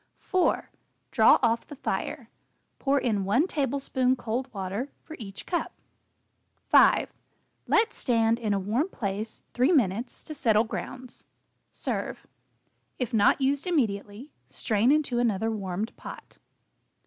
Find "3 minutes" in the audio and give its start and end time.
9.53-10.23